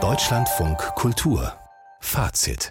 Deutschlandfunk 0.00 0.78
Kultur 0.94 1.52
Fazit 1.98 2.70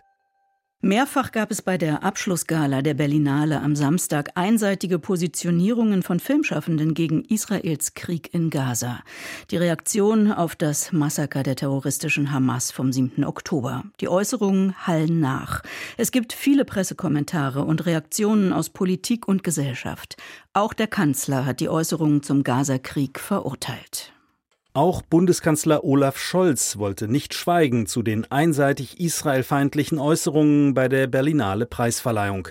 Mehrfach 0.80 1.34
gab 1.34 1.52
es 1.52 1.62
bei 1.62 1.78
der 1.78 2.02
Abschlussgala 2.04 2.82
der 2.82 2.94
Berlinale 2.94 3.60
am 3.60 3.76
Samstag 3.76 4.30
einseitige 4.36 5.00
Positionierungen 5.00 6.02
von 6.02 6.22
Filmschaffenden 6.22 6.94
gegen 6.94 7.26
Israels 7.26 7.94
Krieg 7.94 8.34
in 8.34 8.50
Gaza. 8.50 9.02
Die 9.52 9.58
Reaktion 9.58 10.32
auf 10.32 10.56
das 10.56 10.94
Massaker 10.94 11.44
der 11.44 11.58
terroristischen 11.58 12.32
Hamas 12.32 12.72
vom 12.72 12.94
7. 12.94 13.26
Oktober. 13.26 13.84
Die 14.00 14.08
Äußerungen 14.08 14.88
hallen 14.88 15.20
nach. 15.20 15.62
Es 15.98 16.12
gibt 16.12 16.32
viele 16.32 16.64
Pressekommentare 16.64 17.66
und 17.66 17.86
Reaktionen 17.86 18.54
aus 18.54 18.70
Politik 18.70 19.28
und 19.28 19.44
Gesellschaft. 19.44 20.16
Auch 20.54 20.74
der 20.74 20.88
Kanzler 20.88 21.46
hat 21.46 21.60
die 21.60 21.68
Äußerungen 21.68 22.24
zum 22.24 22.44
Gaza-Krieg 22.44 23.20
verurteilt. 23.20 24.14
Auch 24.78 25.02
Bundeskanzler 25.02 25.84
Olaf 25.84 26.20
Scholz 26.20 26.78
wollte 26.78 27.08
nicht 27.08 27.34
schweigen 27.34 27.88
zu 27.88 28.04
den 28.04 28.32
einseitig 28.32 29.00
israelfeindlichen 29.00 29.98
Äußerungen 29.98 30.76
bei 30.76 30.88
der 30.88 31.08
Berlinale 31.08 31.66
Preisverleihung. 31.66 32.50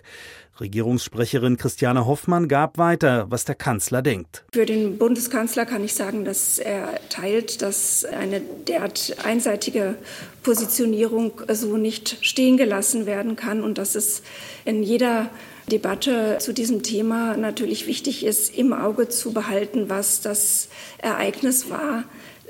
Regierungssprecherin 0.59 1.57
Christiane 1.57 2.05
Hoffmann 2.05 2.49
gab 2.49 2.79
weiter, 2.79 3.27
was 3.31 3.45
der 3.45 3.55
Kanzler 3.55 4.03
denkt. 4.03 4.45
Für 4.53 4.67
den 4.67 4.99
Bundeskanzler 4.99 5.67
kann 5.67 5.85
ich 5.85 5.95
sagen, 5.95 6.25
dass 6.25 6.59
er 6.59 6.99
teilt, 7.11 7.63
dass 7.63 8.05
eine 8.05 8.41
derart 8.41 9.19
einseitige 9.25 9.95
Positionierung 10.43 11.43
so 11.53 11.77
nicht 11.77 12.19
stehen 12.23 12.57
gelassen 12.57 13.07
werden 13.07 13.37
kann 13.37 13.63
und 13.63 13.79
dass 13.79 13.95
es 13.95 14.23
in 14.65 14.83
jeder 14.83 15.31
Debatte 15.71 16.39
zu 16.39 16.53
diesem 16.53 16.83
Thema 16.83 17.37
natürlich 17.37 17.87
wichtig 17.87 18.25
ist, 18.25 18.57
im 18.57 18.73
Auge 18.73 19.09
zu 19.09 19.33
behalten, 19.33 19.89
was 19.89 20.21
das 20.21 20.69
Ereignis 20.99 21.71
war, 21.71 22.05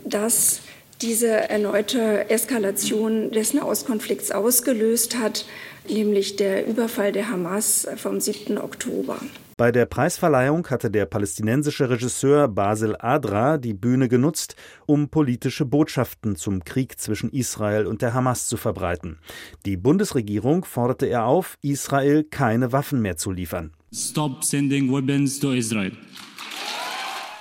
das 0.07 0.61
diese 1.03 1.29
erneute 1.29 2.31
Eskalation 2.31 3.31
des 3.31 3.53
Nahostkonflikts 3.53 4.31
ausgelöst 4.31 5.19
hat, 5.19 5.45
nämlich 5.89 6.37
der 6.37 6.67
Überfall 6.67 7.13
der 7.13 7.29
Hamas 7.29 7.87
vom 7.97 8.21
7. 8.21 8.59
Oktober. 8.59 9.19
Bei 9.59 9.73
der 9.73 9.87
Preisverleihung 9.87 10.69
hatte 10.69 10.91
der 10.91 11.07
palästinensische 11.07 11.89
Regisseur 11.89 12.47
Basil 12.47 12.95
Adra 12.99 13.57
die 13.57 13.73
Bühne 13.73 14.09
genutzt, 14.09 14.55
um 14.85 15.09
politische 15.09 15.65
Botschaften 15.65 16.37
zum 16.37 16.63
Krieg 16.65 17.01
zwischen 17.01 17.31
Israel 17.31 17.87
und 17.87 18.03
der 18.03 18.13
Hamas 18.13 18.49
zu 18.49 18.59
verbreiten. 18.59 19.19
Die 19.65 19.79
Bundesregierung 19.79 20.67
forderte 20.67 21.07
er 21.07 21.25
auf, 21.25 21.57
Israel 21.63 22.25
keine 22.25 22.73
Waffen 22.73 23.01
mehr 23.01 23.17
zu 23.17 23.31
liefern. 23.31 23.73
Stop 23.95 24.45
sending 24.45 24.93
weapons 24.93 25.39
to 25.41 25.53
Israel. 25.53 25.93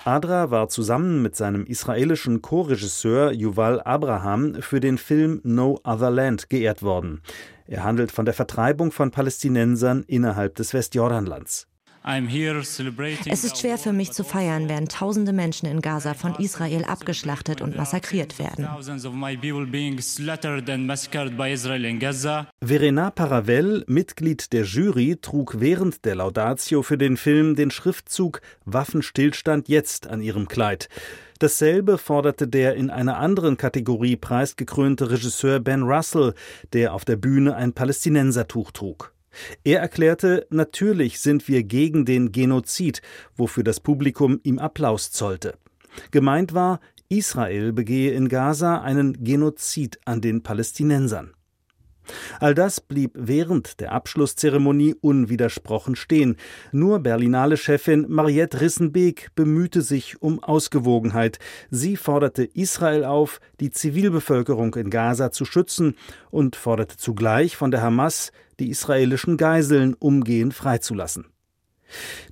Adra 0.06 0.52
war 0.52 0.70
zusammen 0.70 1.24
mit 1.24 1.36
seinem 1.36 1.66
israelischen 1.66 2.44
Co-Regisseur 2.44 3.32
Yuval 3.32 3.82
Abraham 3.82 4.62
für 4.62 4.80
den 4.80 5.00
Film 5.00 5.42
No 5.44 5.80
Other 5.84 6.12
Land 6.12 6.48
geehrt 6.48 6.84
worden. 6.84 7.24
Er 7.66 7.84
handelt 7.84 8.12
von 8.12 8.26
der 8.26 8.36
Vertreibung 8.36 8.92
von 8.92 9.10
Palästinensern 9.10 10.04
innerhalb 10.06 10.54
des 10.54 10.76
Westjordanlands. 10.76 11.68
Es 12.08 13.44
ist 13.44 13.58
schwer 13.58 13.80
für 13.80 13.92
mich 13.92 14.12
zu 14.12 14.24
feiern, 14.24 14.70
während 14.70 14.92
tausende 14.92 15.34
Menschen 15.34 15.68
in 15.68 15.82
Gaza 15.82 16.14
von 16.14 16.36
Israel 16.36 16.86
abgeschlachtet 16.86 17.62
und 17.62 17.76
massakriert 17.76 18.38
werden. 18.38 18.68
Verena 22.62 23.12
Paravel, 23.12 23.84
Mitglied 23.88 24.54
der 24.54 24.64
Jury, 24.64 25.18
trug 25.20 25.60
während 25.60 26.06
der 26.06 26.16
Laudatio 26.16 26.84
für 26.84 26.98
den 27.00 27.18
Film 27.18 27.56
den 27.56 27.72
Schriftzug 27.72 28.42
Waffenstillstand 28.66 29.68
jetzt 29.68 30.08
an 30.08 30.22
ihrem 30.22 30.48
Kleid. 30.48 30.90
Dasselbe 31.40 31.98
forderte 31.98 32.48
der 32.48 32.76
in 32.76 32.90
einer 32.90 33.18
anderen 33.18 33.58
Kategorie 33.58 34.16
preisgekrönte 34.16 35.10
Regisseur 35.10 35.60
Ben 35.60 35.82
Russell, 35.82 36.34
der 36.72 36.94
auf 36.94 37.04
der 37.04 37.18
Bühne 37.18 37.56
ein 37.56 37.74
Palästinensertuch 37.74 38.72
trug. 38.72 39.15
Er 39.64 39.80
erklärte, 39.80 40.48
natürlich 40.50 41.20
sind 41.20 41.48
wir 41.48 41.64
gegen 41.64 42.06
den 42.06 42.32
Genozid, 42.32 43.02
wofür 43.36 43.64
das 43.64 43.80
Publikum 43.80 44.40
ihm 44.44 44.60
Applaus 44.60 45.12
zollte. 45.12 45.58
Gemeint 46.12 46.54
war, 46.54 46.80
Israel 47.08 47.72
begehe 47.72 48.12
in 48.14 48.30
Gaza 48.30 48.82
einen 48.82 49.24
Genozid 49.24 50.00
an 50.06 50.22
den 50.22 50.42
Palästinensern. 50.42 51.35
All 52.40 52.54
das 52.54 52.82
blieb 52.82 53.12
während 53.16 53.80
der 53.80 53.92
Abschlusszeremonie 53.92 54.96
unwidersprochen 55.00 55.96
stehen. 55.96 56.38
Nur 56.72 57.00
Berlinale-Chefin 57.00 58.06
Mariette 58.10 58.62
Rissenbeek 58.62 59.30
bemühte 59.36 59.82
sich 59.82 60.22
um 60.22 60.44
Ausgewogenheit. 60.44 61.40
Sie 61.70 61.98
forderte 61.98 62.44
Israel 62.44 63.06
auf, 63.06 63.40
die 63.60 63.72
Zivilbevölkerung 63.72 64.76
in 64.76 64.90
Gaza 64.90 65.32
zu 65.32 65.46
schützen 65.46 65.96
und 66.32 66.56
forderte 66.56 66.98
zugleich 66.98 67.56
von 67.56 67.72
der 67.72 67.82
Hamas, 67.82 68.32
die 68.60 68.70
israelischen 68.70 69.38
Geiseln 69.38 69.94
umgehend 69.94 70.54
freizulassen. 70.54 71.26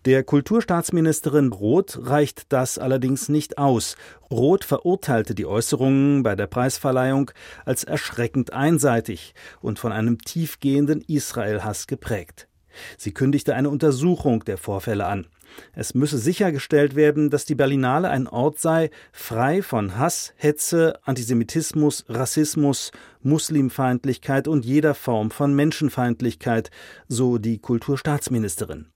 Der 0.06 0.24
Kulturstaatsministerin 0.24 1.52
Roth 1.52 2.00
reicht 2.02 2.52
das 2.52 2.78
allerdings 2.78 3.30
nicht 3.30 3.58
aus. 3.58 3.96
Roth 4.30 4.64
verurteilte 4.64 5.36
die 5.36 5.46
Äußerungen 5.46 6.24
bei 6.24 6.36
der 6.36 6.48
Preisverleihung 6.48 7.32
als 7.66 7.84
erschreckend 7.84 8.54
einseitig 8.54 9.34
und 9.62 9.80
von 9.80 9.92
einem 9.92 10.20
tiefgehenden 10.20 11.02
Israel-Hass 11.02 11.88
geprägt. 11.88 12.48
Sie 12.98 13.14
kündigte 13.14 13.56
eine 13.56 13.70
Untersuchung 13.70 14.44
der 14.46 14.58
Vorfälle 14.58 15.06
an. 15.06 15.28
Es 15.74 15.94
müsse 15.94 16.18
sichergestellt 16.18 16.96
werden, 16.96 17.30
dass 17.30 17.46
die 17.46 17.56
Berlinale 17.56 18.10
ein 18.10 18.28
Ort 18.28 18.60
sei, 18.60 18.90
frei 19.12 19.62
von 19.62 19.98
Hass, 19.98 20.34
Hetze, 20.36 21.00
Antisemitismus, 21.04 22.06
Rassismus, 22.10 22.92
Muslimfeindlichkeit 23.22 24.48
und 24.48 24.66
jeder 24.66 24.96
Form 24.96 25.32
von 25.32 25.54
Menschenfeindlichkeit, 25.56 26.72
so 27.08 27.38
die 27.38 27.60
Kulturstaatsministerin. 27.60 28.93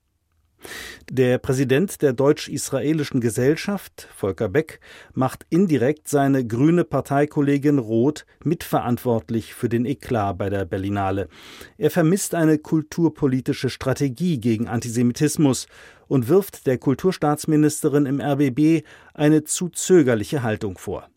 Der 1.09 1.37
Präsident 1.37 2.01
der 2.01 2.13
deutsch-israelischen 2.13 3.21
Gesellschaft, 3.21 4.07
Volker 4.15 4.49
Beck, 4.49 4.79
macht 5.13 5.45
indirekt 5.49 6.07
seine 6.07 6.45
grüne 6.45 6.83
Parteikollegin 6.83 7.79
Roth 7.79 8.25
mitverantwortlich 8.43 9.53
für 9.53 9.69
den 9.69 9.85
Eklat 9.85 10.37
bei 10.37 10.49
der 10.49 10.65
Berlinale. 10.65 11.29
Er 11.77 11.91
vermisst 11.91 12.35
eine 12.35 12.57
kulturpolitische 12.57 13.69
Strategie 13.69 14.39
gegen 14.39 14.67
Antisemitismus 14.67 15.67
und 16.07 16.27
wirft 16.27 16.67
der 16.67 16.77
Kulturstaatsministerin 16.77 18.05
im 18.05 18.19
RBB 18.19 18.85
eine 19.13 19.43
zu 19.43 19.69
zögerliche 19.69 20.43
Haltung 20.43 20.77
vor. 20.77 21.09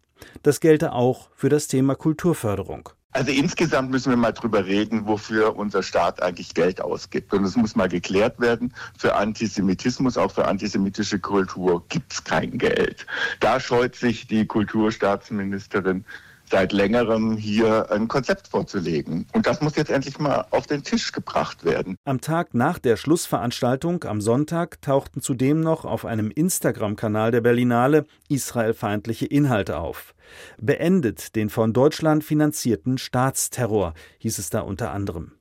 Das 0.42 0.60
gelte 0.60 0.92
auch 0.92 1.30
für 1.34 1.48
das 1.48 1.66
Thema 1.66 1.94
Kulturförderung. 1.94 2.90
Also 3.12 3.32
insgesamt 3.32 3.90
müssen 3.90 4.10
wir 4.10 4.16
mal 4.16 4.32
drüber 4.32 4.64
reden, 4.66 5.06
wofür 5.06 5.56
unser 5.56 5.82
Staat 5.82 6.22
eigentlich 6.22 6.54
Geld 6.54 6.80
ausgibt. 6.80 7.32
Und 7.32 7.44
es 7.44 7.56
muss 7.56 7.74
mal 7.74 7.88
geklärt 7.88 8.38
werden. 8.38 8.72
Für 8.96 9.16
Antisemitismus, 9.16 10.16
auch 10.16 10.30
für 10.30 10.46
antisemitische 10.46 11.18
Kultur 11.18 11.84
gibt 11.88 12.12
es 12.12 12.22
kein 12.22 12.56
Geld. 12.58 13.06
Da 13.40 13.58
scheut 13.58 13.96
sich 13.96 14.28
die 14.28 14.46
Kulturstaatsministerin 14.46 16.04
seit 16.50 16.72
längerem 16.72 17.36
hier 17.36 17.90
ein 17.90 18.08
Konzept 18.08 18.48
vorzulegen. 18.48 19.26
Und 19.32 19.46
das 19.46 19.60
muss 19.60 19.76
jetzt 19.76 19.90
endlich 19.90 20.18
mal 20.18 20.46
auf 20.50 20.66
den 20.66 20.82
Tisch 20.82 21.12
gebracht 21.12 21.64
werden. 21.64 21.96
Am 22.04 22.20
Tag 22.20 22.54
nach 22.54 22.78
der 22.78 22.96
Schlussveranstaltung 22.96 24.04
am 24.04 24.20
Sonntag 24.20 24.82
tauchten 24.82 25.20
zudem 25.20 25.60
noch 25.60 25.84
auf 25.84 26.04
einem 26.04 26.30
Instagram-Kanal 26.30 27.30
der 27.30 27.40
Berlinale 27.40 28.06
israelfeindliche 28.28 29.26
Inhalte 29.26 29.78
auf. 29.78 30.14
Beendet 30.58 31.34
den 31.36 31.50
von 31.50 31.72
Deutschland 31.72 32.24
finanzierten 32.24 32.98
Staatsterror, 32.98 33.94
hieß 34.18 34.38
es 34.38 34.50
da 34.50 34.60
unter 34.60 34.92
anderem. 34.92 35.32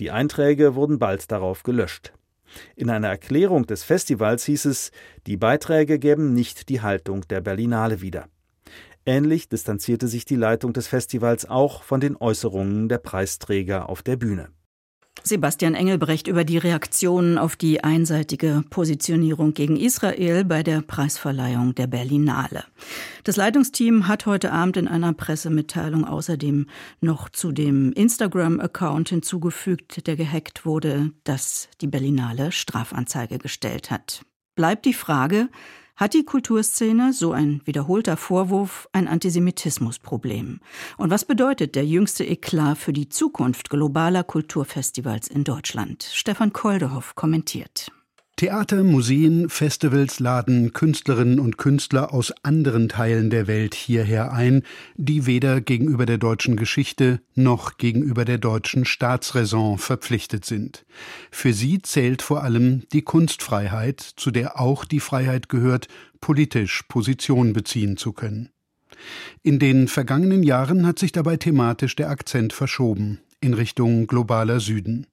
Die 0.00 0.10
Einträge 0.10 0.74
wurden 0.74 0.98
bald 0.98 1.30
darauf 1.30 1.62
gelöscht. 1.62 2.12
In 2.76 2.90
einer 2.90 3.08
Erklärung 3.08 3.66
des 3.66 3.82
Festivals 3.82 4.44
hieß 4.44 4.66
es, 4.66 4.92
die 5.26 5.36
Beiträge 5.36 5.98
gäben 5.98 6.34
nicht 6.34 6.68
die 6.68 6.82
Haltung 6.82 7.26
der 7.28 7.40
Berlinale 7.40 8.00
wieder. 8.00 8.28
Ähnlich 9.06 9.48
distanzierte 9.48 10.08
sich 10.08 10.24
die 10.24 10.36
Leitung 10.36 10.72
des 10.72 10.86
Festivals 10.86 11.48
auch 11.48 11.82
von 11.82 12.00
den 12.00 12.16
Äußerungen 12.16 12.88
der 12.88 12.98
Preisträger 12.98 13.88
auf 13.88 14.02
der 14.02 14.16
Bühne. 14.16 14.48
Sebastian 15.22 15.74
Engelbrecht 15.74 16.26
über 16.26 16.44
die 16.44 16.58
Reaktionen 16.58 17.38
auf 17.38 17.56
die 17.56 17.82
einseitige 17.82 18.62
Positionierung 18.68 19.54
gegen 19.54 19.76
Israel 19.76 20.44
bei 20.44 20.62
der 20.62 20.82
Preisverleihung 20.82 21.74
der 21.74 21.86
Berlinale. 21.86 22.64
Das 23.22 23.36
Leitungsteam 23.36 24.08
hat 24.08 24.26
heute 24.26 24.52
Abend 24.52 24.76
in 24.76 24.88
einer 24.88 25.14
Pressemitteilung 25.14 26.04
außerdem 26.04 26.66
noch 27.00 27.30
zu 27.30 27.52
dem 27.52 27.92
Instagram-Account 27.92 29.08
hinzugefügt, 29.10 30.06
der 30.06 30.16
gehackt 30.16 30.66
wurde, 30.66 31.12
dass 31.22 31.68
die 31.80 31.86
Berlinale 31.86 32.52
Strafanzeige 32.52 33.38
gestellt 33.38 33.90
hat. 33.90 34.26
Bleibt 34.56 34.84
die 34.84 34.94
Frage, 34.94 35.48
hat 35.96 36.14
die 36.14 36.24
Kulturszene, 36.24 37.12
so 37.12 37.32
ein 37.32 37.60
wiederholter 37.64 38.16
Vorwurf, 38.16 38.88
ein 38.92 39.08
Antisemitismusproblem? 39.08 40.60
Und 40.96 41.10
was 41.10 41.24
bedeutet 41.24 41.74
der 41.74 41.86
jüngste 41.86 42.24
Eklat 42.24 42.78
für 42.78 42.92
die 42.92 43.08
Zukunft 43.08 43.70
globaler 43.70 44.24
Kulturfestivals 44.24 45.28
in 45.28 45.44
Deutschland? 45.44 46.02
Stefan 46.12 46.52
Koldehoff 46.52 47.14
kommentiert. 47.14 47.90
Theater, 48.36 48.82
Museen, 48.82 49.48
Festivals 49.48 50.18
laden 50.18 50.72
Künstlerinnen 50.72 51.38
und 51.38 51.56
Künstler 51.56 52.12
aus 52.12 52.32
anderen 52.42 52.88
Teilen 52.88 53.30
der 53.30 53.46
Welt 53.46 53.76
hierher 53.76 54.32
ein, 54.32 54.64
die 54.96 55.26
weder 55.26 55.60
gegenüber 55.60 56.04
der 56.04 56.18
deutschen 56.18 56.56
Geschichte 56.56 57.20
noch 57.36 57.78
gegenüber 57.78 58.24
der 58.24 58.38
deutschen 58.38 58.86
Staatsräson 58.86 59.78
verpflichtet 59.78 60.44
sind. 60.44 60.84
Für 61.30 61.52
sie 61.52 61.80
zählt 61.80 62.22
vor 62.22 62.42
allem 62.42 62.82
die 62.92 63.02
Kunstfreiheit, 63.02 64.00
zu 64.00 64.32
der 64.32 64.58
auch 64.58 64.84
die 64.84 65.00
Freiheit 65.00 65.48
gehört, 65.48 65.86
politisch 66.20 66.82
Position 66.88 67.52
beziehen 67.52 67.96
zu 67.96 68.12
können. 68.12 68.48
In 69.42 69.60
den 69.60 69.86
vergangenen 69.86 70.42
Jahren 70.42 70.88
hat 70.88 70.98
sich 70.98 71.12
dabei 71.12 71.36
thematisch 71.36 71.94
der 71.94 72.10
Akzent 72.10 72.52
verschoben 72.52 73.20
in 73.40 73.54
Richtung 73.54 74.08
globaler 74.08 74.58
Süden. 74.58 75.06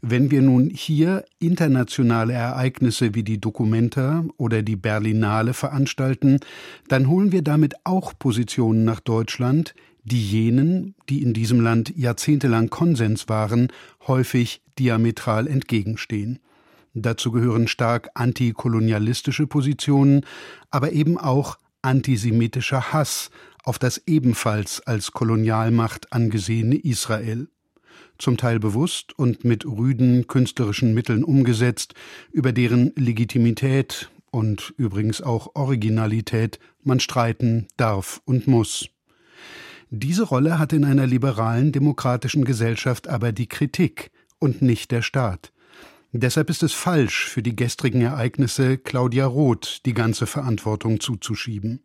Wenn 0.00 0.30
wir 0.30 0.42
nun 0.42 0.70
hier 0.70 1.24
internationale 1.38 2.32
Ereignisse 2.32 3.14
wie 3.14 3.22
die 3.22 3.40
Documenta 3.40 4.24
oder 4.36 4.62
die 4.62 4.76
Berlinale 4.76 5.54
veranstalten, 5.54 6.40
dann 6.88 7.08
holen 7.08 7.32
wir 7.32 7.42
damit 7.42 7.74
auch 7.84 8.12
Positionen 8.18 8.84
nach 8.84 9.00
Deutschland, 9.00 9.74
die 10.04 10.22
jenen, 10.22 10.94
die 11.08 11.22
in 11.22 11.32
diesem 11.32 11.60
Land 11.60 11.92
jahrzehntelang 11.96 12.70
Konsens 12.70 13.28
waren, 13.28 13.68
häufig 14.06 14.62
diametral 14.78 15.46
entgegenstehen. 15.48 16.38
Dazu 16.94 17.32
gehören 17.32 17.68
stark 17.68 18.10
antikolonialistische 18.14 19.46
Positionen, 19.46 20.24
aber 20.70 20.92
eben 20.92 21.18
auch 21.18 21.58
antisemitischer 21.82 22.92
Hass 22.92 23.30
auf 23.64 23.78
das 23.78 24.00
ebenfalls 24.06 24.80
als 24.86 25.12
Kolonialmacht 25.12 26.12
angesehene 26.12 26.76
Israel 26.76 27.48
zum 28.18 28.36
Teil 28.36 28.58
bewusst 28.58 29.18
und 29.18 29.44
mit 29.44 29.64
rüden 29.64 30.26
künstlerischen 30.26 30.94
Mitteln 30.94 31.24
umgesetzt, 31.24 31.94
über 32.32 32.52
deren 32.52 32.92
Legitimität 32.96 34.10
und 34.30 34.74
übrigens 34.76 35.22
auch 35.22 35.54
Originalität 35.54 36.58
man 36.82 37.00
streiten 37.00 37.66
darf 37.76 38.20
und 38.24 38.46
muss. 38.46 38.88
Diese 39.90 40.24
Rolle 40.24 40.58
hat 40.58 40.72
in 40.72 40.84
einer 40.84 41.06
liberalen 41.06 41.72
demokratischen 41.72 42.44
Gesellschaft 42.44 43.08
aber 43.08 43.32
die 43.32 43.46
Kritik 43.46 44.10
und 44.38 44.60
nicht 44.60 44.90
der 44.90 45.02
Staat. 45.02 45.52
Deshalb 46.12 46.50
ist 46.50 46.62
es 46.62 46.72
falsch, 46.72 47.26
für 47.26 47.42
die 47.42 47.56
gestrigen 47.56 48.00
Ereignisse 48.00 48.78
Claudia 48.78 49.26
Roth 49.26 49.80
die 49.84 49.94
ganze 49.94 50.26
Verantwortung 50.26 50.98
zuzuschieben. 51.00 51.82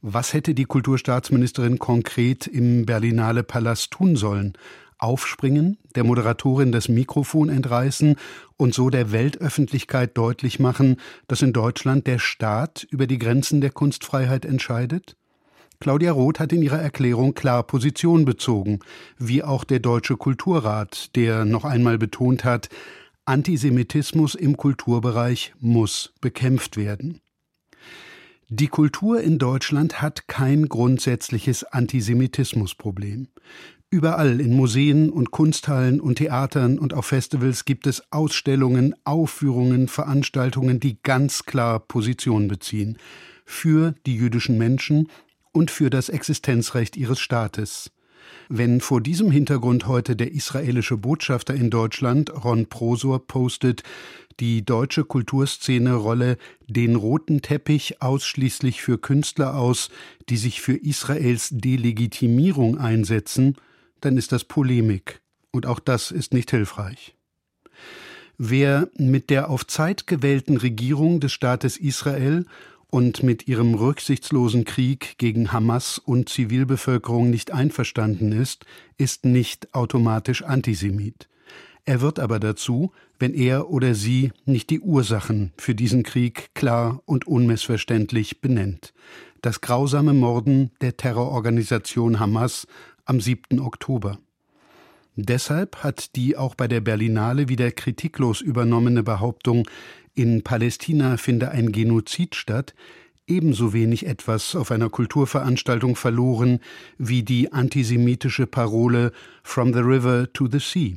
Was 0.00 0.32
hätte 0.32 0.54
die 0.54 0.64
Kulturstaatsministerin 0.64 1.78
konkret 1.78 2.46
im 2.46 2.86
Berlinale 2.86 3.42
Palast 3.42 3.90
tun 3.90 4.16
sollen? 4.16 4.52
Aufspringen, 4.98 5.78
der 5.94 6.04
Moderatorin 6.04 6.72
das 6.72 6.88
Mikrofon 6.88 7.48
entreißen 7.48 8.16
und 8.56 8.74
so 8.74 8.90
der 8.90 9.12
Weltöffentlichkeit 9.12 10.16
deutlich 10.16 10.58
machen, 10.58 10.96
dass 11.26 11.42
in 11.42 11.52
Deutschland 11.52 12.06
der 12.06 12.18
Staat 12.18 12.86
über 12.90 13.06
die 13.06 13.18
Grenzen 13.18 13.60
der 13.60 13.70
Kunstfreiheit 13.70 14.44
entscheidet? 14.44 15.16
Claudia 15.80 16.12
Roth 16.12 16.40
hat 16.40 16.52
in 16.52 16.62
ihrer 16.62 16.80
Erklärung 16.80 17.34
klar 17.34 17.62
Position 17.62 18.24
bezogen, 18.24 18.78
wie 19.18 19.42
auch 19.42 19.64
der 19.64 19.80
Deutsche 19.80 20.16
Kulturrat, 20.16 21.14
der 21.16 21.44
noch 21.44 21.64
einmal 21.64 21.98
betont 21.98 22.44
hat, 22.44 22.68
Antisemitismus 23.26 24.34
im 24.34 24.56
Kulturbereich 24.56 25.54
muss 25.58 26.12
bekämpft 26.20 26.76
werden. 26.76 27.20
Die 28.50 28.68
Kultur 28.68 29.20
in 29.20 29.38
Deutschland 29.38 30.02
hat 30.02 30.28
kein 30.28 30.68
grundsätzliches 30.68 31.64
Antisemitismusproblem. 31.64 33.28
Überall 33.94 34.40
in 34.40 34.56
Museen 34.56 35.08
und 35.08 35.30
Kunsthallen 35.30 36.00
und 36.00 36.16
Theatern 36.16 36.80
und 36.80 36.94
auf 36.94 37.06
Festivals 37.06 37.64
gibt 37.64 37.86
es 37.86 38.02
Ausstellungen, 38.10 38.96
Aufführungen, 39.04 39.86
Veranstaltungen, 39.86 40.80
die 40.80 40.98
ganz 41.00 41.44
klar 41.44 41.78
Position 41.78 42.48
beziehen 42.48 42.98
für 43.44 43.94
die 44.04 44.16
jüdischen 44.16 44.58
Menschen 44.58 45.10
und 45.52 45.70
für 45.70 45.90
das 45.90 46.08
Existenzrecht 46.08 46.96
ihres 46.96 47.20
Staates. 47.20 47.92
Wenn 48.48 48.80
vor 48.80 49.00
diesem 49.00 49.30
Hintergrund 49.30 49.86
heute 49.86 50.16
der 50.16 50.32
israelische 50.32 50.96
Botschafter 50.96 51.54
in 51.54 51.70
Deutschland, 51.70 52.32
Ron 52.44 52.66
Prosor, 52.66 53.24
postet, 53.24 53.84
die 54.40 54.64
deutsche 54.64 55.04
Kulturszene 55.04 55.94
rolle 55.94 56.36
den 56.66 56.96
roten 56.96 57.42
Teppich 57.42 58.02
ausschließlich 58.02 58.82
für 58.82 58.98
Künstler 58.98 59.56
aus, 59.56 59.88
die 60.28 60.36
sich 60.36 60.62
für 60.62 60.74
Israels 60.74 61.50
Delegitimierung 61.52 62.76
einsetzen, 62.76 63.54
dann 64.04 64.16
ist 64.16 64.32
das 64.32 64.44
Polemik, 64.44 65.20
und 65.50 65.66
auch 65.66 65.80
das 65.80 66.10
ist 66.10 66.34
nicht 66.34 66.50
hilfreich. 66.50 67.14
Wer 68.36 68.88
mit 68.96 69.30
der 69.30 69.48
auf 69.48 69.66
Zeit 69.66 70.06
gewählten 70.06 70.56
Regierung 70.56 71.20
des 71.20 71.32
Staates 71.32 71.76
Israel 71.76 72.46
und 72.88 73.22
mit 73.22 73.46
ihrem 73.48 73.74
rücksichtslosen 73.74 74.64
Krieg 74.64 75.14
gegen 75.18 75.52
Hamas 75.52 75.98
und 75.98 76.28
Zivilbevölkerung 76.28 77.30
nicht 77.30 77.52
einverstanden 77.52 78.32
ist, 78.32 78.66
ist 78.98 79.24
nicht 79.24 79.74
automatisch 79.74 80.42
Antisemit. 80.42 81.28
Er 81.84 82.00
wird 82.00 82.18
aber 82.18 82.40
dazu, 82.40 82.92
wenn 83.18 83.34
er 83.34 83.70
oder 83.70 83.94
sie 83.94 84.32
nicht 84.46 84.70
die 84.70 84.80
Ursachen 84.80 85.52
für 85.56 85.74
diesen 85.74 86.02
Krieg 86.02 86.50
klar 86.54 87.02
und 87.04 87.26
unmissverständlich 87.26 88.40
benennt. 88.40 88.94
Das 89.42 89.60
grausame 89.60 90.14
Morden 90.14 90.70
der 90.80 90.96
Terrororganisation 90.96 92.18
Hamas 92.18 92.66
am 93.04 93.20
7. 93.20 93.60
Oktober. 93.60 94.18
Deshalb 95.16 95.84
hat 95.84 96.16
die 96.16 96.36
auch 96.36 96.54
bei 96.54 96.66
der 96.66 96.80
Berlinale 96.80 97.48
wieder 97.48 97.70
kritiklos 97.70 98.40
übernommene 98.40 99.02
Behauptung, 99.02 99.68
in 100.14 100.42
Palästina 100.42 101.16
finde 101.16 101.50
ein 101.50 101.72
Genozid 101.72 102.34
statt, 102.34 102.74
ebenso 103.26 103.72
wenig 103.72 104.06
etwas 104.06 104.54
auf 104.54 104.70
einer 104.70 104.90
Kulturveranstaltung 104.90 105.96
verloren 105.96 106.60
wie 106.98 107.22
die 107.22 107.52
antisemitische 107.52 108.46
Parole 108.46 109.12
From 109.42 109.72
the 109.72 109.80
River 109.80 110.32
to 110.32 110.48
the 110.50 110.58
Sea. 110.58 110.96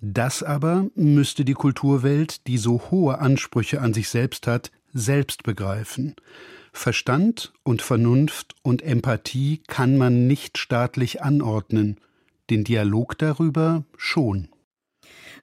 Das 0.00 0.42
aber 0.42 0.86
müsste 0.94 1.44
die 1.44 1.54
Kulturwelt, 1.54 2.46
die 2.46 2.58
so 2.58 2.90
hohe 2.90 3.18
Ansprüche 3.18 3.80
an 3.80 3.94
sich 3.94 4.08
selbst 4.08 4.46
hat, 4.46 4.70
selbst 4.94 5.42
begreifen. 5.42 6.14
Verstand 6.72 7.52
und 7.62 7.82
Vernunft 7.82 8.54
und 8.62 8.82
Empathie 8.82 9.62
kann 9.66 9.98
man 9.98 10.26
nicht 10.26 10.58
staatlich 10.58 11.22
anordnen, 11.22 12.00
den 12.50 12.64
Dialog 12.64 13.18
darüber 13.18 13.84
schon. 13.96 14.48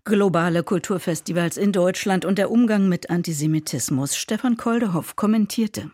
Globale 0.03 0.63
Kulturfestivals 0.63 1.57
in 1.57 1.71
Deutschland 1.71 2.25
und 2.25 2.37
der 2.37 2.49
Umgang 2.49 2.89
mit 2.89 3.11
Antisemitismus. 3.11 4.15
Stefan 4.17 4.57
Koldehoff 4.57 5.15
kommentierte. 5.15 5.91